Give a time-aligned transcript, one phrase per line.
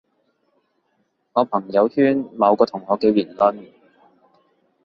[1.33, 3.67] 我朋友圈某個同學嘅言論